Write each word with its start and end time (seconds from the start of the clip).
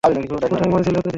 কোথায় 0.03 0.69
মরেছিলে 0.71 0.97
এতোদিন? 0.97 1.09